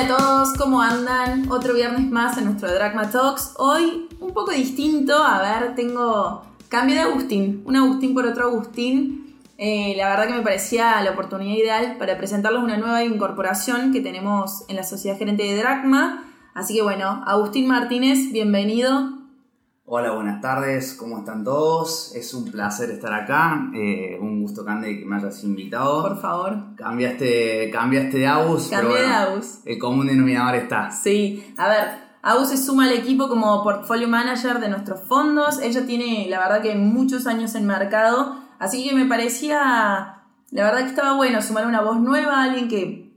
[0.00, 1.52] Hola a todos, ¿cómo andan?
[1.52, 3.52] Otro viernes más en nuestro Dragma Talks.
[3.58, 9.36] Hoy un poco distinto, a ver, tengo cambio de Agustín, un Agustín por otro Agustín.
[9.58, 14.00] Eh, la verdad que me parecía la oportunidad ideal para presentarles una nueva incorporación que
[14.00, 16.24] tenemos en la sociedad gerente de Dragma.
[16.54, 19.19] Así que bueno, Agustín Martínez, bienvenido.
[19.92, 22.14] Hola, buenas tardes, ¿cómo están todos?
[22.14, 26.02] Es un placer estar acá, eh, un gusto, Cande, que me hayas invitado.
[26.02, 26.76] Por favor.
[26.76, 29.58] Cambiaste, cambiaste de AUS, Cambié pero de bueno, AUS.
[29.64, 30.92] el común denominador está.
[30.92, 31.88] Sí, a ver,
[32.22, 35.58] Agus se suma al equipo como portfolio manager de nuestros fondos.
[35.60, 40.82] Ella tiene, la verdad, que muchos años en mercado, así que me parecía, la verdad
[40.82, 43.12] que estaba bueno sumar una voz nueva, alguien que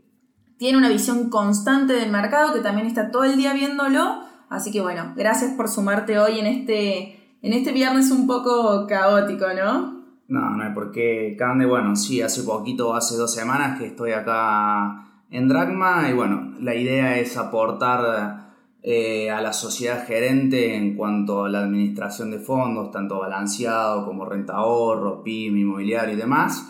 [0.57, 4.22] tiene una visión constante del mercado, que también está todo el día viéndolo.
[4.53, 9.47] Así que bueno, gracias por sumarte hoy en este, en este viernes un poco caótico,
[9.47, 10.03] ¿no?
[10.27, 11.65] No, no hay por qué, Cande.
[11.65, 16.75] Bueno, sí, hace poquito, hace dos semanas que estoy acá en Dragma y bueno, la
[16.75, 18.51] idea es aportar
[18.83, 24.23] eh, a la sociedad gerente en cuanto a la administración de fondos, tanto balanceado como
[24.23, 26.63] renta ahorro, PIB, inmobiliario y demás.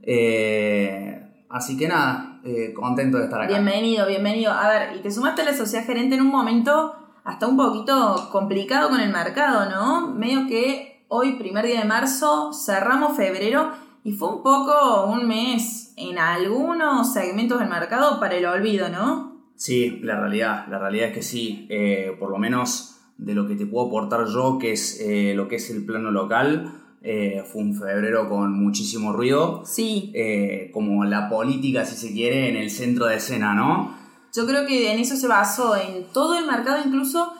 [0.00, 3.52] Eh, así que nada, eh, contento de estar acá.
[3.52, 4.50] Bienvenido, bienvenido.
[4.50, 6.94] A ver, y te sumaste a la sociedad gerente en un momento
[7.28, 10.14] hasta un poquito complicado con el mercado, ¿no?
[10.14, 13.70] Medio que hoy, primer día de marzo, cerramos febrero
[14.02, 19.42] y fue un poco un mes en algunos segmentos del mercado para el olvido, ¿no?
[19.56, 23.56] Sí, la realidad, la realidad es que sí, eh, por lo menos de lo que
[23.56, 27.60] te puedo aportar yo, que es eh, lo que es el plano local, eh, fue
[27.60, 32.70] un febrero con muchísimo ruido, Sí, eh, como la política, si se quiere, en el
[32.70, 33.97] centro de escena, ¿no?
[34.38, 37.32] Yo creo que en eso se basó, en todo el mercado, incluso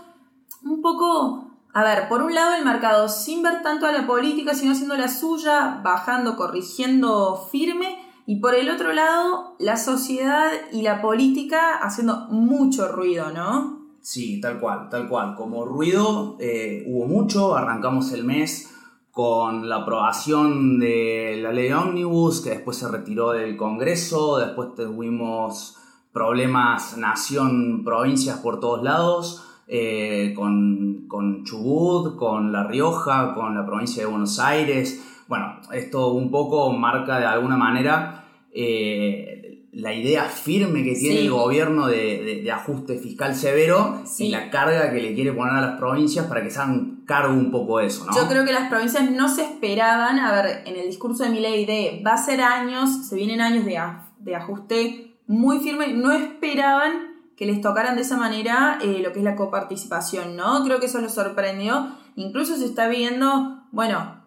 [0.64, 4.52] un poco, a ver, por un lado el mercado sin ver tanto a la política,
[4.52, 10.82] sino haciendo la suya, bajando, corrigiendo firme, y por el otro lado la sociedad y
[10.82, 13.78] la política haciendo mucho ruido, ¿no?
[14.00, 15.36] Sí, tal cual, tal cual.
[15.36, 18.74] Como ruido eh, hubo mucho, arrancamos el mes
[19.12, 25.78] con la aprobación de la ley Omnibus, que después se retiró del Congreso, después tuvimos
[26.12, 33.66] problemas nación, provincias por todos lados, eh, con, con Chubut, con La Rioja, con la
[33.66, 35.04] provincia de Buenos Aires.
[35.28, 41.24] Bueno, esto un poco marca de alguna manera eh, la idea firme que tiene Sí.
[41.26, 44.26] el gobierno de, de- de ajuste fiscal severo Sí.
[44.26, 47.34] y la carga que le quiere poner a las provincias para que se hagan cargo
[47.34, 48.16] un poco de eso, ¿no?
[48.16, 51.40] Yo creo que las provincias no se esperaban, a ver, en el discurso de mi
[51.40, 55.92] ley de va a ser años, se vienen años de, a- de ajuste muy firme,
[55.92, 60.64] no esperaban que les tocaran de esa manera eh, lo que es la coparticipación, ¿no?
[60.64, 61.94] Creo que eso los sorprendió.
[62.16, 64.24] Incluso se está viendo, bueno,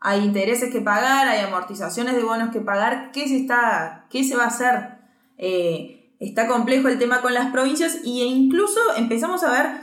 [0.00, 4.36] hay intereses que pagar, hay amortizaciones de bonos que pagar, ¿qué se, está, qué se
[4.36, 4.98] va a hacer?
[5.36, 9.80] Eh, está complejo el tema con las provincias e incluso empezamos a ver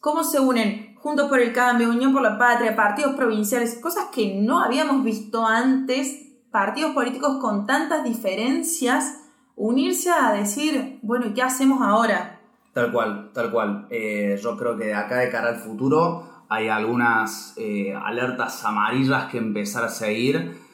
[0.00, 4.34] cómo se unen Juntos por el Cambio, Unión por la Patria, partidos provinciales, cosas que
[4.34, 9.20] no habíamos visto antes, partidos políticos con tantas diferencias,
[9.58, 12.40] unirse a decir, bueno, ¿y qué hacemos ahora?
[12.72, 13.86] Tal cual, tal cual.
[13.90, 19.26] Eh, yo creo que de acá de cara al futuro hay algunas eh, alertas amarillas
[19.26, 20.68] que empezar a seguir.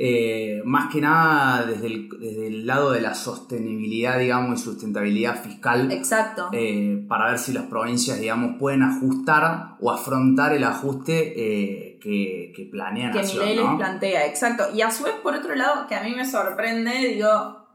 [0.00, 5.42] Eh, más que nada desde el, desde el lado de la sostenibilidad, digamos, y sustentabilidad
[5.42, 5.90] fiscal.
[5.90, 6.50] Exacto.
[6.52, 12.52] eh, para ver si las provincias, digamos, pueden ajustar o afrontar el ajuste eh, que,
[12.54, 13.76] que planea que les ¿no?
[13.76, 14.66] plantea, exacto.
[14.72, 17.67] Y a su vez, por otro lado, que a mí me sorprende, digo,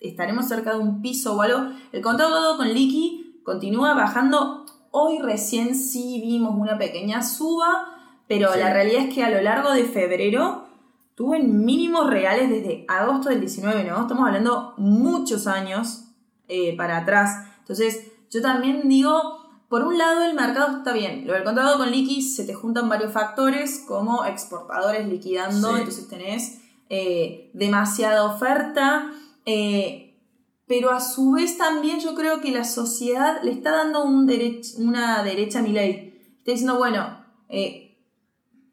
[0.00, 1.70] estaremos cerca de un piso o algo.
[1.92, 4.66] El contado con Liqui continúa bajando.
[4.90, 7.86] Hoy recién sí vimos una pequeña suba,
[8.26, 8.58] pero Sí.
[8.58, 10.66] la realidad es que a lo largo de febrero
[11.14, 14.00] tuvo en mínimos reales desde agosto del 19, ¿no?
[14.02, 16.04] Estamos hablando muchos años
[16.48, 17.46] eh, para atrás.
[17.60, 21.26] Entonces, yo también digo, por un lado el mercado está bien.
[21.26, 25.78] Lo del contrato con liqui se te juntan varios factores como exportadores liquidando, Sí.
[25.78, 29.12] entonces tenés eh, demasiada oferta.
[29.46, 30.06] Eh,
[30.66, 34.76] pero a su vez también yo creo que la sociedad le está dando un derech-
[34.78, 36.14] una derecha a mi ley.
[36.38, 37.98] Está diciendo, bueno, eh,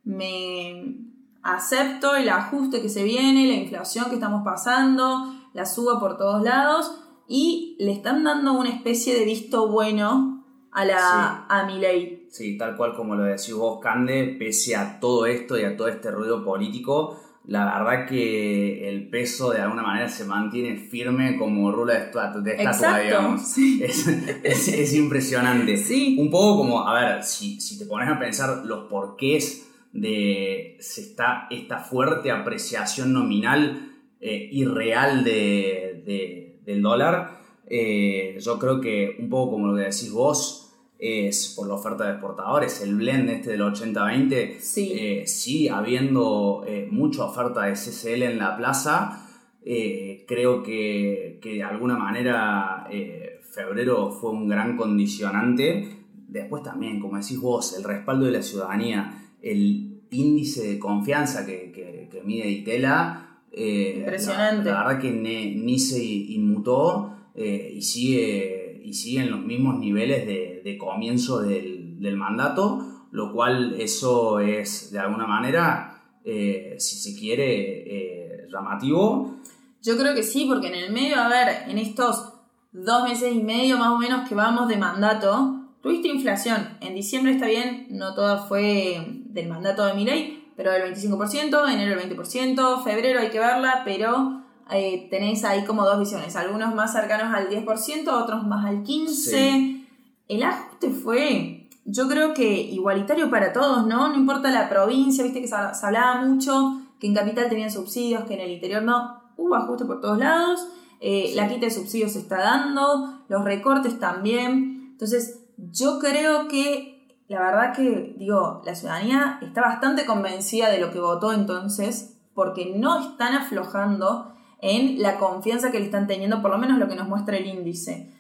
[0.04, 0.96] me
[1.44, 6.44] acepto el ajuste que se viene, la inflación que estamos pasando, la suba por todos
[6.44, 12.28] lados y le están dando una especie de visto bueno a la a mi ley.
[12.30, 15.88] Sí, tal cual como lo decís vos, Cande, pese a todo esto y a todo
[15.88, 21.72] este ruido político, la verdad que el peso de alguna manera se mantiene firme como
[21.72, 23.42] rula de estatua, de estatua, digamos.
[23.48, 23.82] Sí.
[23.84, 24.06] Es,
[24.44, 25.78] es- es impresionante.
[25.78, 26.18] Sí.
[26.20, 29.64] Un poco como, a ver, si, si te pones a pensar los porqués
[29.94, 37.38] de se está, esta fuerte apreciación nominal eh, y real de, de- del dólar,
[37.70, 40.67] Eh, yo creo que un poco como lo que decís vos,
[41.00, 44.92] es por la oferta de exportadores, el blend este del 80-20, Sí.
[44.94, 49.24] eh, sí, habiendo eh, mucha oferta de CCL en la plaza,
[49.64, 55.90] eh, creo que, que de alguna manera eh, febrero fue un gran condicionante.
[56.28, 61.72] Después también, como decís vos, el respaldo de la ciudadanía, el índice de confianza que,
[61.72, 63.24] que- que mide Itela.
[63.52, 64.70] Impresionante.
[64.70, 69.42] La, la verdad que ne- ni se inmutó eh, y, sigue, y sigue en los
[69.42, 76.04] mismos niveles de, de comienzo del, del mandato, lo cual eso es de alguna manera,
[76.25, 79.38] eh, si se quiere, eh, llamativo.
[79.84, 82.34] Yo creo que sí, porque en el medio, a ver, en estos
[82.72, 86.78] dos meses y medio más o menos que vamos de mandato, tuviste inflación.
[86.81, 92.00] En diciembre está bien, no toda fue del mandato de Milei, pero del 25%, enero
[92.00, 96.94] el 20%, febrero hay que verla, pero eh, tenéis ahí como dos visiones, algunos más
[96.94, 99.86] cercanos al 10%, otros más al 15%.
[100.28, 104.10] El ajuste fue, yo creo que igualitario para todos, ¿no?
[104.10, 108.25] No importa la provincia, viste que se, se hablaba mucho que en capital tenían subsidios,
[108.25, 109.22] que en el interior no.
[109.38, 110.68] Hubo ajuste por todos lados,
[111.00, 114.90] eh, la quita de subsidios se está dando, los recortes también.
[114.92, 116.98] Entonces, yo creo que
[117.28, 122.74] la verdad que, digo, la ciudadanía está bastante convencida de lo que votó entonces, porque
[122.75, 126.95] no están aflojando en la confianza que le están teniendo, por lo menos lo que
[126.95, 128.12] nos muestra el índice.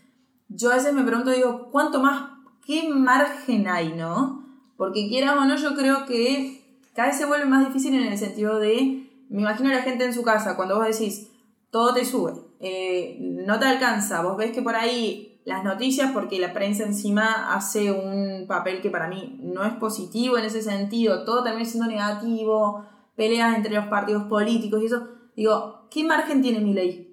[0.49, 2.31] Yo a veces me pregunto, digo, ¿cuánto más,
[2.65, 4.45] qué margen hay, no?
[4.77, 6.61] Porque quieras o no, yo creo que
[6.93, 10.05] cada vez se vuelve más difícil en el sentido de, me imagino a la gente
[10.05, 11.29] en su casa, cuando vos decís,
[11.71, 16.39] todo te sube, eh, no te alcanza, vos ves que por ahí las noticias, porque
[16.39, 21.23] la prensa encima hace un papel que para mí no es positivo en ese sentido,
[21.23, 22.85] todo termina siendo negativo,
[23.15, 25.07] peleas entre los partidos políticos y eso,
[25.37, 27.03] digo, ¿qué margen tiene mi ley?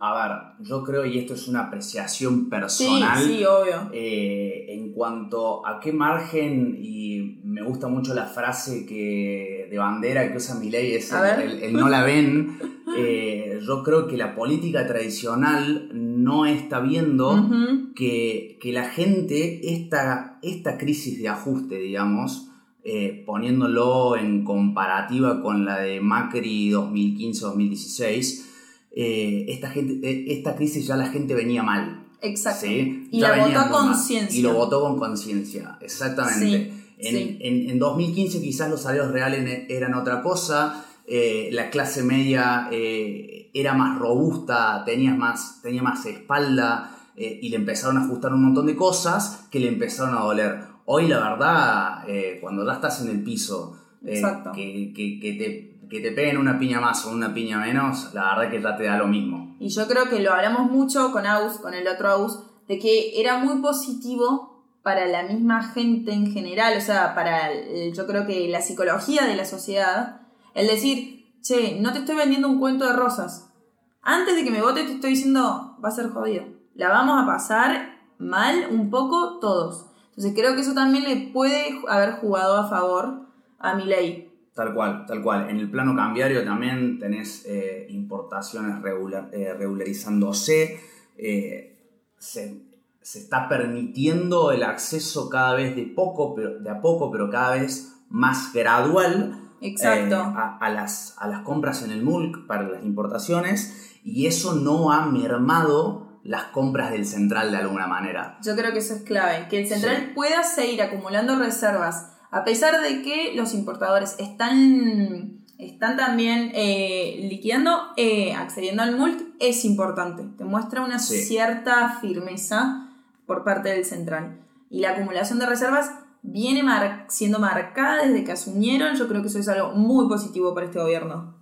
[0.00, 3.90] A ver, yo creo, y esto es una apreciación Sí, personal, sí, obvio.
[3.92, 10.30] eh, en cuanto a qué margen, y me gusta mucho la frase que de bandera
[10.30, 11.50] que usa Milei, es A el, ver.
[11.50, 12.58] el- el no la ven,
[12.96, 17.50] eh, yo creo que la política tradicional no está viendo
[17.96, 22.48] que, que la gente, esta, esta crisis de ajuste, digamos,
[22.84, 28.44] eh, poniéndolo en comparativa con la de Macri 2015-2016,
[28.92, 32.04] eh, esta, gente, eh, esta crisis ya la gente venía mal.
[32.20, 32.66] Exacto.
[32.66, 33.08] ¿sí?
[33.12, 33.70] Y Ya la votó mal.
[33.70, 34.38] conciencia.
[34.38, 36.72] Y lo votó con conciencia, exactamente.
[37.00, 37.38] Sí, en, sí.
[37.40, 43.72] en- en 2015 quizás los salarios reales eran otra cosa, eh, la clase media era
[43.74, 48.76] más robusta, tenías más, tenía más espalda y le empezaron a ajustar un montón de
[48.76, 50.67] cosas que le empezaron a doler.
[50.90, 54.22] Hoy la verdad, eh, cuando ya estás en el piso, eh,
[54.54, 58.34] que, que- que te, que te peguen una piña más o una piña menos, la
[58.34, 59.54] verdad que ya te da lo mismo.
[59.60, 62.38] Y yo creo que lo hablamos mucho con Aus, con el otro Aus,
[62.68, 67.92] de que era muy positivo para la misma gente en general, o sea, para el-
[67.92, 70.22] yo creo que la psicología de la sociedad,
[70.54, 73.52] el decir, che, no te estoy vendiendo un cuento de rosas.
[74.00, 76.44] Antes de que me vote te estoy diciendo, va a ser jodido.
[76.74, 79.84] La vamos a pasar mal un poco todos.
[80.18, 83.20] Entonces creo que eso también le puede haber jugado a favor
[83.60, 84.32] a mi ley.
[84.52, 85.48] Tal cual, tal cual.
[85.48, 90.80] En el plano cambiario también tenés eh, importaciones regular- eh, regularizándose.
[91.16, 91.76] eh,
[92.18, 92.60] se,
[93.00, 97.52] se está permitiendo el acceso cada vez de poco, pero, de a poco, pero cada
[97.54, 100.16] vez más gradual Exacto.
[100.16, 104.90] a, a las, a las compras en el MULC para las importaciones y eso no
[104.90, 108.38] ha mermado las compras del central de alguna manera.
[108.42, 110.12] Yo creo que eso es clave, que el central Sí.
[110.14, 117.78] pueda seguir acumulando reservas, a pesar de que los importadores están, están también eh, liquidando,
[117.96, 120.24] eh, accediendo al MULC, es importante.
[120.36, 121.16] Te muestra una Sí.
[121.22, 122.88] cierta firmeza
[123.26, 124.38] por parte del central.
[124.70, 125.90] Y la acumulación de reservas
[126.22, 128.96] viene mar- siendo marcada desde que asumieron.
[128.96, 131.37] Yo creo que eso es algo muy positivo para este gobierno.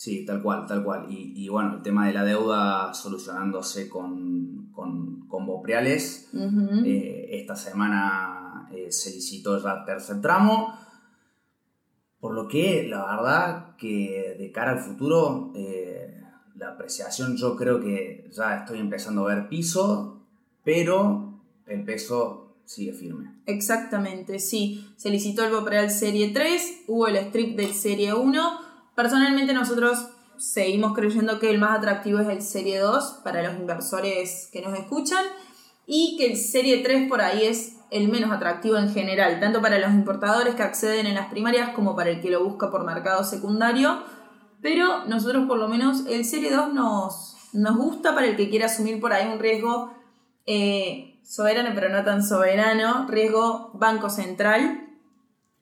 [0.00, 1.12] Sí, tal cual, tal cual.
[1.12, 6.30] Y, y bueno, el tema de la deuda solucionándose con, con, con Bopreales.
[6.86, 10.74] Eh, esta semana eh, se licitó ya el tercer tramo.
[12.18, 16.18] Por lo que la verdad que de cara al futuro, eh,
[16.56, 20.22] la apreciación yo creo que ya estoy empezando a ver piso,
[20.64, 23.34] pero el peso sigue firme.
[23.44, 24.94] Exactamente, sí.
[24.96, 28.69] Se licitó el Bopreal Serie 3, hubo el strip del Serie 1.
[29.00, 34.50] Personalmente nosotros seguimos creyendo que el más atractivo es el Serie 2 para los inversores
[34.52, 35.24] que nos escuchan
[35.86, 39.78] y que el Serie 3 por ahí es el menos atractivo en general, tanto para
[39.78, 43.24] los importadores que acceden en las primarias como para el que lo busca por mercado
[43.24, 44.02] secundario.
[44.60, 48.66] Pero nosotros por lo menos el Serie 2 nos, nos gusta para el que quiera
[48.66, 49.94] asumir por ahí un riesgo
[50.44, 54.89] eh, soberano, pero no tan soberano, riesgo Banco Central,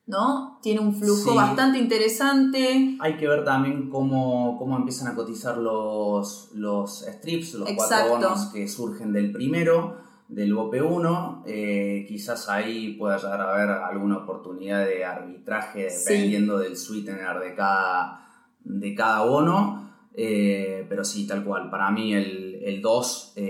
[0.08, 0.58] ¿no?
[0.62, 1.36] Tiene un flujo Sí.
[1.36, 2.96] bastante interesante.
[2.98, 8.08] Hay que ver también cómo, cómo empiezan a cotizar los, los strips, los Exacto.
[8.10, 9.96] cuatro bonos que surgen del primero,
[10.28, 11.42] del BOP1.
[11.46, 16.12] Eh, quizás ahí pueda llegar a haber alguna oportunidad de arbitraje Sí.
[16.12, 18.26] dependiendo del sweetener de cada,
[18.64, 19.88] de cada bono.
[20.14, 21.70] Eh, pero sí, tal cual.
[21.70, 23.42] Para mí el, el 2 eh,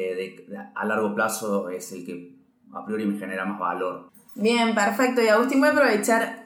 [0.46, 2.36] de- de- a largo plazo es el que
[2.74, 4.10] a priori me genera más valor.
[4.34, 5.22] Bien, perfecto.
[5.22, 6.37] Y Agustín voy a aprovechar.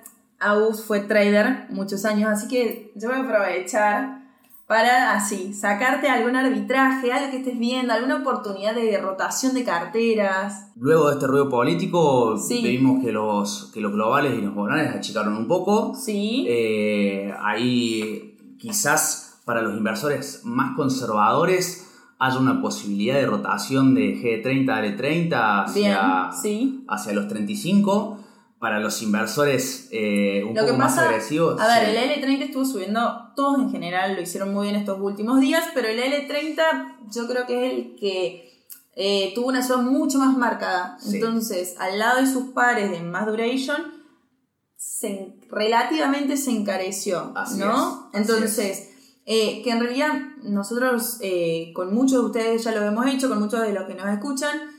[0.43, 4.23] Agus fue trader muchos años, así que yo voy a aprovechar
[4.67, 10.71] para así sacarte algún arbitraje, algo que estés viendo, alguna oportunidad de rotación de carteras.
[10.77, 12.63] Luego de este ruido político, Sí.
[12.63, 15.95] vimos que los, que los globales y los bonales achicaron un poco.
[15.95, 16.47] Sí.
[16.49, 24.71] Eh, ahí quizás para los inversores más conservadores haya una posibilidad de rotación de G30
[24.71, 26.85] a L30 Bien, hacia, sí.
[26.89, 28.19] hacia los 35.
[28.63, 31.61] Para los inversores eh, un Lo que poco más agresivos.
[31.61, 31.97] a ver, sí.
[31.97, 35.89] el L30 estuvo subiendo, todos en general lo hicieron muy bien estos últimos días, pero
[35.89, 40.97] el L30 yo creo que es el que eh, tuvo una suba mucho más marcada.
[41.01, 41.17] Sí.
[41.17, 43.83] Entonces, al lado de sus pares de más duration,
[44.77, 48.11] se, relativamente se encareció, Así ¿no?
[48.15, 48.91] es, Entonces,
[49.27, 50.13] eh, que en realidad
[50.45, 51.19] nosotros
[51.75, 54.72] con muchos de ustedes ya lo hemos hecho, con muchos de los que nos escuchan,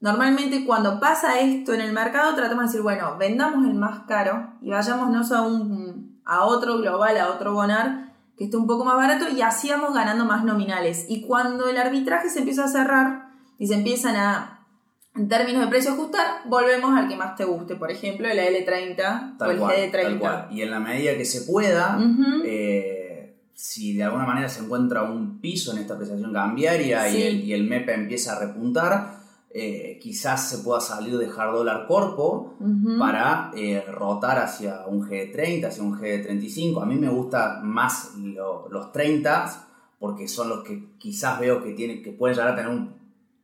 [0.00, 4.54] normalmente cuando pasa esto en el mercado tratamos de decir, bueno, vendamos el más caro
[4.60, 8.96] y vayámonos a, un, a otro global, a otro bonar que esté un poco más
[8.96, 11.06] barato y así vamos ganando más nominales.
[11.08, 14.66] Y cuando el arbitraje se empieza a cerrar y se empiezan a,
[15.14, 19.36] en términos de precio ajustar, volvemos al que más te guste, por ejemplo, el L30
[19.40, 20.02] o el cual, GD30.
[20.02, 20.48] tal cual.
[20.50, 21.98] Y en la medida que se pueda,
[22.44, 27.16] eh, si de alguna manera se encuentra un piso en esta apreciación cambiaria Sí.
[27.16, 29.15] y, el, y el MEP empieza a repuntar,
[29.58, 32.54] eh, quizás se pueda salir de hard dólar corpo
[32.98, 36.82] para eh, rotar hacia un G30, hacia un G35.
[36.82, 39.66] A mí me gusta más lo- los 30
[39.98, 42.94] porque son los que quizás veo que, tienen, que pueden llegar a tener un,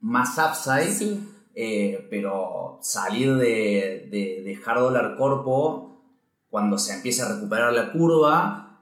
[0.00, 0.92] más upside.
[0.92, 1.28] Sí.
[1.54, 6.02] Eh, pero salir de, de, de hard dólar corpo
[6.50, 8.78] cuando se empiece a recuperar la curva,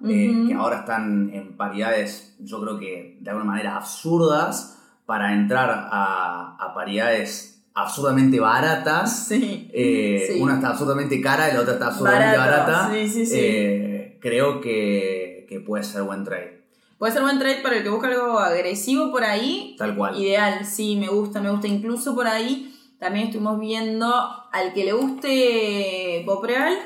[0.49, 4.80] que ahora están en paridades, yo creo que de alguna manera absurdas,
[5.11, 9.27] para entrar a, a paridades absurdamente baratas.
[9.27, 9.69] Sí.
[9.75, 10.41] Eh, Sí.
[10.41, 12.91] Una está absurdamente cara y la otra está absurdamente Barato, barata.
[12.95, 13.37] sí, sí, sí.
[13.37, 16.63] Eh, creo que, que puede ser buen trade.
[16.97, 19.75] Puede ser buen trade para el que busca algo agresivo por ahí.
[19.77, 20.17] Tal cual.
[20.17, 21.67] Ideal, sí, me gusta, me gusta.
[21.67, 24.07] Incluso por ahí también estuvimos viendo
[24.53, 26.77] al que le guste Bopreal,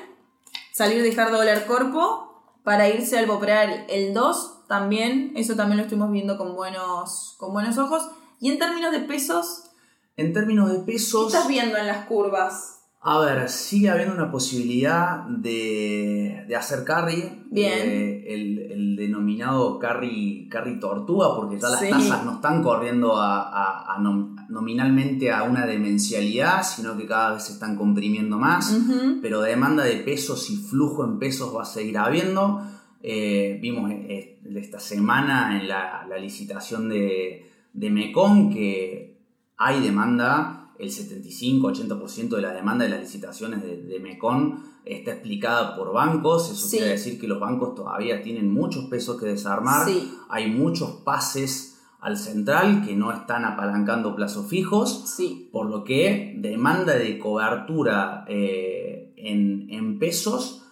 [0.73, 2.34] salir de hard dólar corpo
[2.65, 5.33] para irse al Bopreal el 2 también.
[5.37, 8.09] Eso también lo estuvimos viendo con buenos, con buenos ojos.
[8.41, 9.71] Y en términos de pesos,
[10.17, 11.33] En términos de ¿qué pesos.
[11.33, 12.81] estás viendo en las curvas?
[13.07, 17.43] A ver, sigue habiendo una posibilidad de, de hacer carry.
[17.51, 17.73] Bien.
[17.85, 21.91] eh, el, el denominado carry, carry tortuga, porque ya las Sí.
[21.91, 27.35] tasas no están corriendo a, a- a nom- nominalmente a una demencialidad, sino que cada
[27.35, 28.75] vez se están comprimiendo más.
[29.21, 32.63] Pero demanda de pesos y flujo en pesos va a seguir habiendo.
[33.03, 39.19] Eh, vimos eh, esta semana en la, la licitación de, de Mecon que
[39.59, 45.77] hay demanda, el 75-80% de la demanda de las licitaciones de, de Mecon está explicada
[45.77, 46.77] por bancos, eso Sí.
[46.79, 50.13] quiere decir que los bancos todavía tienen muchos pesos que desarmar, Sí.
[50.29, 55.49] hay muchos pases al central que no están apalancando plazos fijos, Sí.
[55.53, 60.67] por lo que demanda de cobertura eh, en, en pesos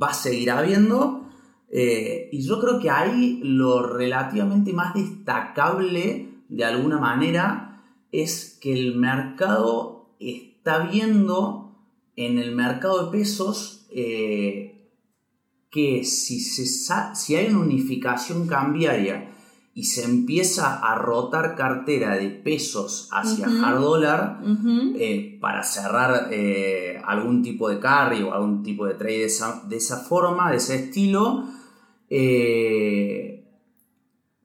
[0.00, 1.24] va a seguir habiendo.
[1.70, 7.67] eh, y yo creo que ahí lo relativamente más destacable, de alguna manera,
[8.12, 11.76] es que el mercado está viendo
[12.16, 14.90] en el mercado de pesos eh,
[15.70, 16.66] que si, se
[17.14, 19.28] si hay una unificación cambiaria
[19.78, 24.40] y se empieza a rotar cartera de pesos hacia hard dólar
[24.96, 29.62] eh, para cerrar eh, algún tipo de carry o algún tipo de trade de esa,
[29.68, 31.44] de esa forma, de ese estilo,
[32.10, 33.37] eh,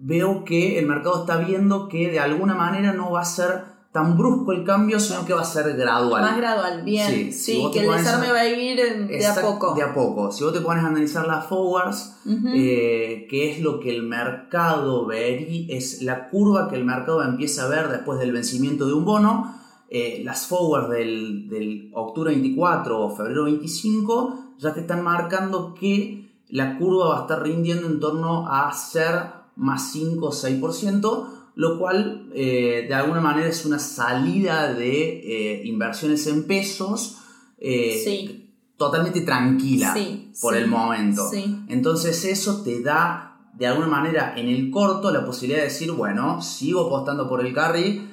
[0.05, 4.17] veo que el mercado está viendo que de alguna manera no va a ser tan
[4.17, 6.22] brusco el cambio, sino que va a ser gradual.
[6.24, 7.07] Más gradual, bien.
[7.12, 8.75] Sí, Sí, si que el desarme a- va a ir
[9.07, 9.75] de a poco.
[9.75, 10.31] De a poco.
[10.31, 12.15] Si vos te pones a analizar las forwards,
[12.55, 17.65] eh, que es lo que el mercado vería, es la curva que el mercado empieza
[17.65, 19.60] a ver después del vencimiento de un bono.
[19.89, 26.31] Eh, las forwards del, del octubre 24 o febrero 25 ya te están marcando que
[26.50, 31.77] la curva va a estar rindiendo en torno a ser más 5 o 6%, lo
[31.79, 37.17] cual eh, de alguna manera es una salida de eh, inversiones en pesos
[37.60, 38.55] eh, Sí.
[38.77, 41.29] totalmente tranquila Sí, por sí, el momento.
[41.69, 46.41] Entonces eso te da de alguna manera en el corto la posibilidad de decir, bueno,
[46.41, 48.10] sigo apostando por el carry,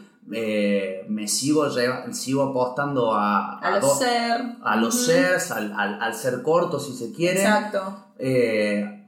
[1.09, 1.67] me sigo,
[2.13, 4.43] sigo apostando a, A los ser.
[4.63, 5.09] a los
[5.51, 8.05] al, al- al ser corto si se quiere, Exacto.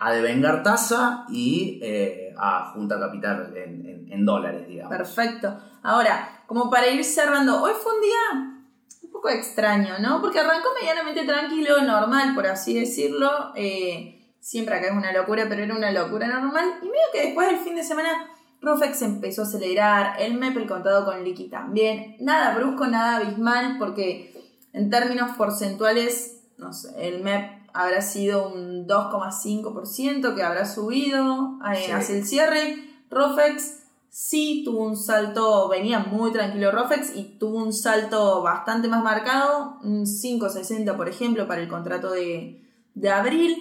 [0.05, 4.97] A devengar tasa y eh, a junta capital en dólares, digamos.
[4.97, 5.59] Perfecto.
[5.83, 8.63] Ahora, como para ir cerrando, hoy fue un día
[9.03, 10.21] un poco extraño, ¿no?
[10.21, 13.53] Porque arrancó medianamente tranquilo, normal, por así decirlo.
[13.57, 16.65] Eh, siempre acá es una locura, pero era una locura normal.
[16.83, 18.31] Y medio que después del fin de semana,
[18.61, 22.17] Rofex empezó a acelerar, el MEP, el contado con liqui también.
[22.21, 24.33] Nada brusco, nada abismal, porque
[24.73, 31.85] en términos porcentuales, no sé, el MEP habrá sido un 2,5% que habrá subido eh,
[31.87, 31.93] Sí.
[31.93, 32.77] hacia el cierre.
[33.11, 39.03] Rofex sí tuvo un salto, venía muy tranquilo Rofex y tuvo un salto bastante más
[39.03, 42.63] marcado, un 5,60 por ejemplo para el contrato de,
[42.95, 43.57] de abril.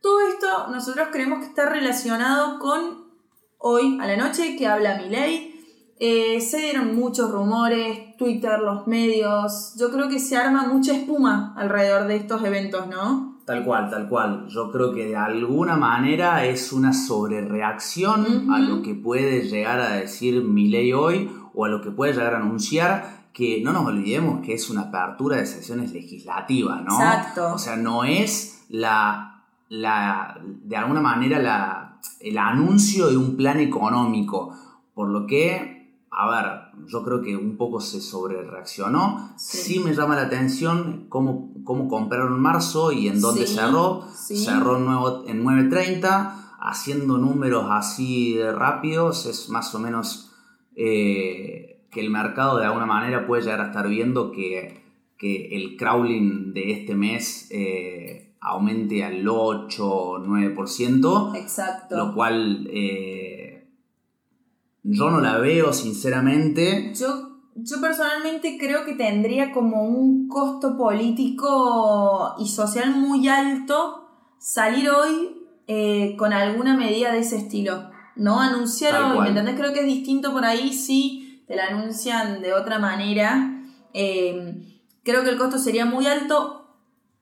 [0.00, 3.10] Todo esto nosotros creemos que está relacionado con
[3.58, 5.48] hoy a la noche que habla Milei.
[6.02, 9.74] Eh, se dieron muchos rumores, Twitter, los medios.
[9.78, 13.29] Yo creo que se arma mucha espuma alrededor de estos eventos, ¿no?
[13.50, 14.46] Tal cual, tal cual.
[14.46, 18.52] Yo creo que de alguna manera es una sobrereacción Ujú.
[18.52, 22.34] a lo que puede llegar a decir Milei hoy o a lo que puede llegar
[22.34, 26.94] a anunciar, que no nos olvidemos que es una apertura de sesiones legislativas, ¿no?
[26.94, 27.54] Exacto.
[27.54, 33.58] O sea, no es la, la de alguna manera la, el anuncio de un plan
[33.58, 34.54] económico,
[34.94, 35.79] por lo que,
[36.12, 39.32] a ver, yo creo que un poco se sobrereaccionó.
[39.36, 39.58] Sí.
[39.58, 44.04] Sí, me llama la atención cómo, cómo compraron en marzo y en dónde Sí, cerró.
[44.14, 44.36] sí.
[44.36, 50.32] Cerró en, nuevo- en 9.30, haciendo números así rápidos, es más o menos
[50.76, 54.82] eh, que el mercado de alguna manera puede llegar a estar viendo que,
[55.16, 61.96] que el crawling de este mes eh, aumente al 8 o 9%, Exacto.
[61.96, 63.29] lo cual eh,
[64.82, 66.92] yo no la veo sinceramente.
[66.94, 74.88] Yo, yo personalmente creo que tendría como un costo político y social muy alto salir
[74.90, 77.90] hoy eh, con alguna medida de ese estilo.
[78.16, 79.20] No anunciar hoy.
[79.20, 79.54] ¿me entendés?
[79.56, 83.62] Creo que es distinto por ahí si te la anuncian de otra manera.
[83.92, 86.76] Eh, creo que el costo sería muy alto.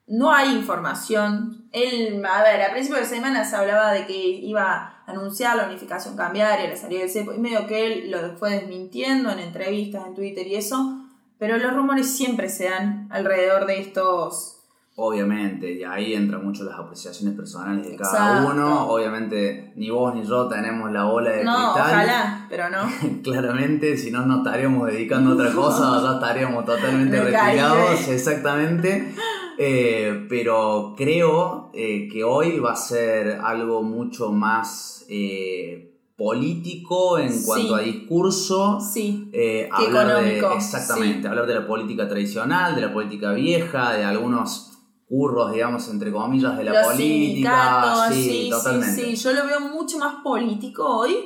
[0.07, 1.58] No hay información.
[1.73, 5.67] Él, a ver, a principio de semana se hablaba de que iba a anunciar la
[5.67, 10.07] unificación cambiaria, la salida del cepo, y medio que él lo fue desmintiendo en entrevistas,
[10.07, 11.05] en Twitter y eso.
[11.39, 14.55] Pero los rumores siempre se dan alrededor de estos.
[15.01, 18.89] Obviamente, y ahí entran mucho las apreciaciones personales de cada uno.
[18.89, 21.93] Obviamente, ni vos ni yo tenemos la bola de No, cristal.
[21.93, 22.79] ojalá, pero no.
[23.23, 29.15] Claramente, si no nos estaríamos dedicando a otra cosa, ya estaríamos totalmente retirados, exactamente.
[29.59, 37.33] Eh, pero creo eh, que hoy va a ser algo mucho más eh, político en
[37.33, 37.45] Sí.
[37.47, 38.79] cuanto a discurso.
[38.81, 41.27] Sí, Eh, hablar de, económico, exactamente, sí.
[41.27, 44.73] hablar de la política tradicional, de la política vieja, de algunos
[45.09, 48.09] curros, digamos, entre comillas, de la los política.
[48.11, 49.03] sí, sí, sí, totalmente.
[49.07, 49.17] sí.
[49.17, 51.17] Yo lo veo mucho más político hoy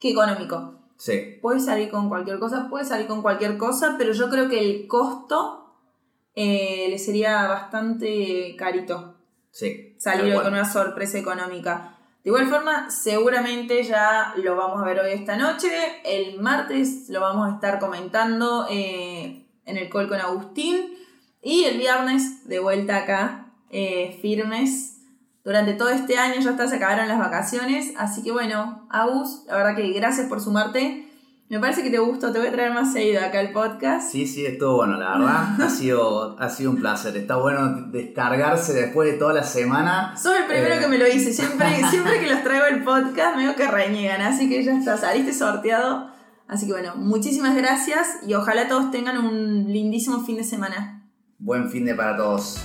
[0.00, 0.74] que económico.
[0.96, 4.58] Sí, Puede salir con cualquier cosa, puede salir con cualquier cosa, pero yo creo que
[4.58, 5.67] el costo
[6.40, 9.16] eh, le sería bastante carito
[9.50, 9.96] sí.
[9.98, 11.96] salir con una sorpresa económica.
[12.22, 15.68] De igual forma, seguramente ya lo vamos a ver hoy esta noche.
[16.04, 20.94] El martes lo vamos a estar comentando eh, en el call con Agustín.
[21.42, 25.00] Y el viernes, de vuelta acá, eh, firmes.
[25.42, 27.94] Durante todo este año ya está, se acabaron las vacaciones.
[27.96, 31.07] Así que bueno, Agus, la verdad que gracias por sumarte.
[31.50, 34.12] Me parece que te gustó, te voy a traer más seguido acá al podcast.
[34.12, 35.60] Sí, sí, estuvo bueno, la verdad.
[35.62, 37.16] ha, sido, ha sido un placer.
[37.16, 40.14] Está bueno descargarse después de toda la semana.
[40.16, 40.78] Sos el primero Eh.
[40.78, 41.32] que me lo hice.
[41.32, 44.20] Siempre, siempre que los traigo el podcast, medio que reniegan.
[44.20, 46.10] Así que ya está, saliste sorteado.
[46.48, 51.08] Así que bueno, muchísimas gracias y ojalá todos tengan un lindísimo fin de semana.
[51.38, 52.58] Buen fin de para todos.